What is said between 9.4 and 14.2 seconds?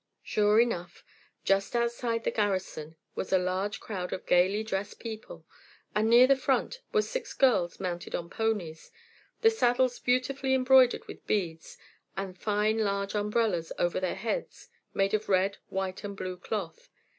the saddles beautifully embroidered with beads, and fine large umbrellas over their